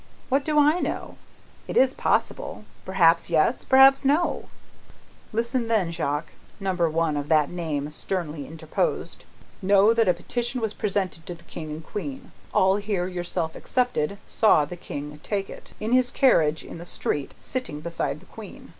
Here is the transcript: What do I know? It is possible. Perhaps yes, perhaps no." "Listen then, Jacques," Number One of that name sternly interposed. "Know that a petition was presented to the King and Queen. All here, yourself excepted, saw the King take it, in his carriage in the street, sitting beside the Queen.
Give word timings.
What 0.29 0.43
do 0.43 0.57
I 0.57 0.79
know? 0.79 1.15
It 1.67 1.77
is 1.77 1.93
possible. 1.93 2.65
Perhaps 2.87 3.29
yes, 3.29 3.63
perhaps 3.63 4.03
no." 4.03 4.49
"Listen 5.31 5.67
then, 5.67 5.91
Jacques," 5.91 6.31
Number 6.59 6.89
One 6.89 7.15
of 7.15 7.27
that 7.27 7.51
name 7.51 7.91
sternly 7.91 8.47
interposed. 8.47 9.25
"Know 9.61 9.93
that 9.93 10.07
a 10.07 10.15
petition 10.15 10.59
was 10.59 10.73
presented 10.73 11.27
to 11.27 11.35
the 11.35 11.43
King 11.43 11.69
and 11.69 11.85
Queen. 11.85 12.31
All 12.51 12.77
here, 12.77 13.05
yourself 13.07 13.55
excepted, 13.55 14.17
saw 14.25 14.65
the 14.65 14.75
King 14.75 15.19
take 15.21 15.51
it, 15.51 15.73
in 15.79 15.91
his 15.91 16.09
carriage 16.09 16.63
in 16.63 16.79
the 16.79 16.83
street, 16.85 17.35
sitting 17.39 17.79
beside 17.79 18.21
the 18.21 18.25
Queen. 18.25 18.69